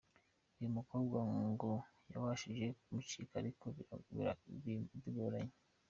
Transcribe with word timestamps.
Uyu 0.57 0.75
mukobwa 0.77 1.19
ngo 1.51 1.71
yabashije 2.11 2.65
kumucika 2.81 3.33
ariko 3.41 3.65
bigoranye. 5.03 5.55